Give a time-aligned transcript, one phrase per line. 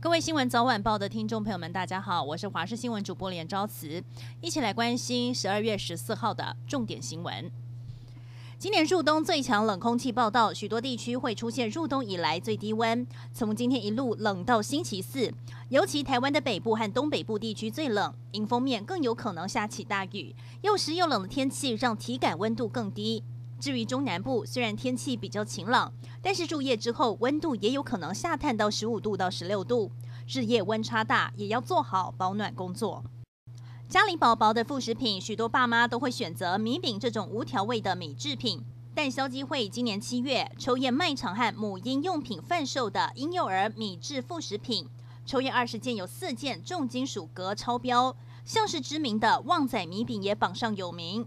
[0.00, 4.00] 各位新闻早晚报的听众朋友们，大家好，我是华视新闻主播连昭慈，
[4.40, 7.50] 一起来关心十二月十四号的重点新闻。
[8.60, 15.34] 今年入冬最强冷空气报道，许多地区会出现入冬以来最低温，从今天一路冷到星期四，
[15.68, 23.24] 尤其台湾的北部和东北部地区最冷，迎风面更有可能下起大雨，又湿又冷的天气让体感温度更低。
[23.60, 25.92] 至于中南部，虽然天气比较晴朗，
[26.22, 29.90] 但是入夜之后温度也有可能下探到十五度到十六度，
[30.28, 33.02] 日夜温差大，也要做好保暖工作。
[33.88, 38.62] 家里宝宝的副食品，许多爸妈都会选择米饼这种无调味的米制品，
[38.94, 44.86] 但消基会今年七月抽验卖场和母婴用品贩售的婴幼儿米制副食品，
[45.26, 48.14] 抽验二十件有四件重金属镉超标，
[48.44, 51.26] 像是知名的旺仔米饼也榜上有名。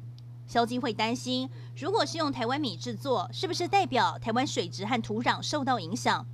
[0.51, 6.27] 消基会担心，如果是用台湾米制作，是不是代表台湾水质和土壤受到影响？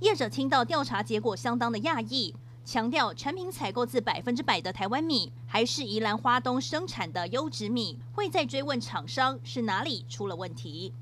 [0.00, 2.34] 业者听到调查结果相当的讶异，
[2.64, 10.94] 强调产品采购自百分之百的台湾米，还是宜兰花东生产的优质米，会再追问厂商是哪里出了问题。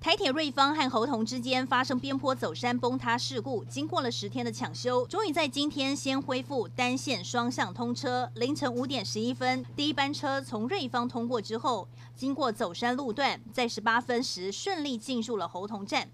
[0.00, 8.30] 台铁瑞芳和猴硐之间发生边坡走山崩塌事故，经过了十天的抢修，终于在今天先恢复单线双向通车。
[8.36, 16.08] 凌晨五点十一分，第一班车从瑞芳通过之后，经过走山路段，在十八分时顺利进入了猴硐站。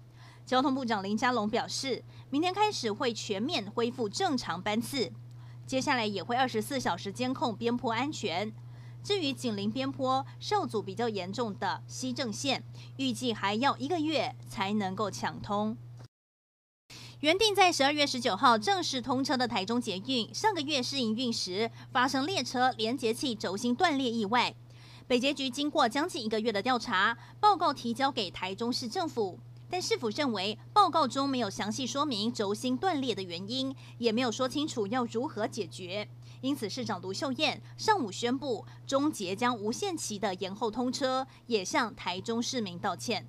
[0.45, 5.09] 交通部长林佳龙表示，明天开始会全面恢复正常班次，
[5.65, 8.51] 接下来也会二十四小时监控边坡安全。
[9.03, 12.63] 至于紧邻边坡受阻比较严重的西正线，
[12.97, 15.77] 预计还要一个月才能够抢通。
[17.21, 24.53] 原定在十二月十九号正式通车的台中捷运，上个月试营运时发生列车连接器轴心断裂意外。
[25.07, 36.07] 北捷局经过将近一个月的调查，报告提交给台中市政府，但市府认为报告中没有详细说明轴心断裂的原因，也没有说清楚要如何解决。
[36.41, 43.25] 因此，市长卢秀燕上午宣布，中捷将无限期的延后通车，也向台中市民道歉。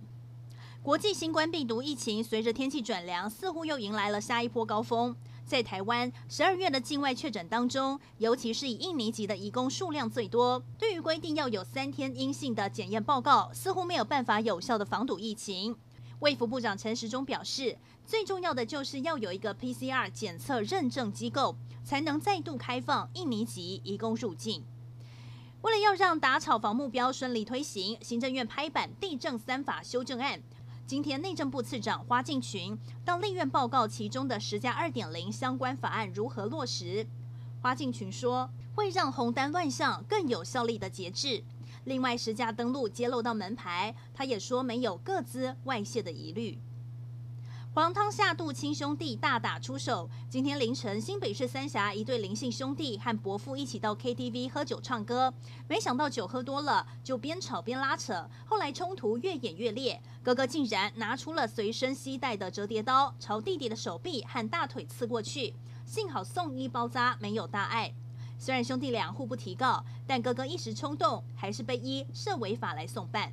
[0.83, 5.15] 国际新冠病毒疫情随着天气转凉，似乎又迎来了下一波高峰。
[5.45, 10.63] 在台湾，十二月的境外确诊当中，尤其是以印尼籍的移工数量最多。
[10.79, 15.75] 对于规定要有三天阴性的检验报告，似乎没有办法有效的防堵疫情。
[16.21, 21.57] 卫福部长陈时中表示，最重要的就是要有一个 PCR 检测认证机构，
[21.89, 24.63] 才能再度开放印尼籍移工入境。
[25.63, 30.39] 为了要让打炒房目标顺利推行，行政院拍板地政三法修正案。
[30.87, 37.07] 今天内政部次长花敬群到立院报告其中的十加二点零相关法案如何落实。
[37.63, 41.43] 花敬群说，会让红单乱象更有效力的节制。
[41.85, 46.59] 另外，十家登录揭露到门牌，他也说没有个资外泄的疑虑。
[47.79, 50.11] 黄汤下肚，亲兄弟大打出手。
[50.29, 55.33] 今天凌晨，新北市三峡一对林姓兄弟和伯父一起到 KTV 喝酒唱歌，
[55.69, 65.55] 没想到酒喝多了，就边吵边拉扯，后来冲突越演越烈，哥哥竟然拿出了随身携带的折叠刀，朝弟弟的手臂和大腿刺过去，
[65.87, 67.95] 幸好送医包扎，没有大碍。
[68.41, 73.33] 虽然兄弟俩互不提告，但哥哥一时冲动，还是被依涉违法来送办。